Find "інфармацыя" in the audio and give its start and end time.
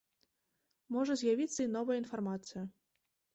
2.03-2.65